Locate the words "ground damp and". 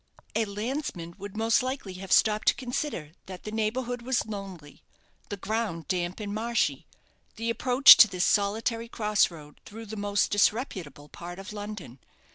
5.37-6.33